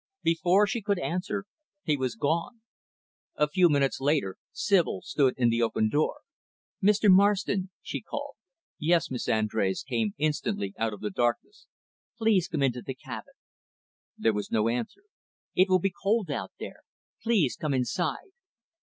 [0.23, 1.45] Before she could answer,
[1.83, 2.63] he was gone.
[3.35, 6.21] A few minutes later, Sibyl stood in the open door.
[6.81, 7.07] "Mr.
[7.07, 8.33] Marston," she called.
[8.79, 11.67] "Yes, Miss Andrés," came, instantly, out of the darkness.
[12.17, 13.35] "Please come into the cabin."
[14.17, 15.03] There was no answer.
[15.53, 16.79] "It will be cold out there.
[17.21, 18.31] Please come inside."